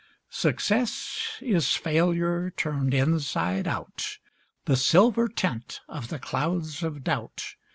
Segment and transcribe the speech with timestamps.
[0.31, 4.17] Success is failure turned inside out—
[4.65, 7.43] The silver tint of the clouds of doubt.